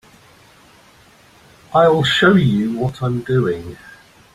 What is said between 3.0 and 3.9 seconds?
I'm doing.